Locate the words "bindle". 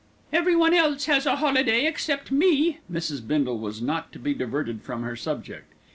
3.27-3.59